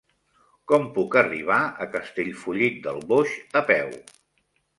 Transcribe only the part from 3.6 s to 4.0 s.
a peu?